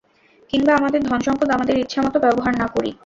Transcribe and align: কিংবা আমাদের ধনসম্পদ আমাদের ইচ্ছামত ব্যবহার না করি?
কিংবা 0.53 0.73
আমাদের 0.75 1.01
ধনসম্পদ 1.03 1.47
আমাদের 1.51 1.75
ইচ্ছামত 1.77 2.15
ব্যবহার 2.17 2.53
না 2.55 2.67
করি? 2.67 2.91